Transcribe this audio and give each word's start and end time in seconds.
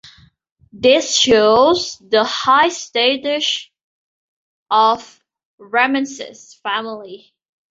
This 0.73 1.15
shows 1.15 1.99
the 1.99 2.23
high 2.23 2.69
status 2.69 3.69
of 4.71 5.21
Ramesses' 5.59 6.59
family. 6.63 7.35